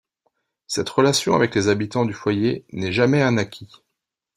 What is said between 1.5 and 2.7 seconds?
les habitants du foyer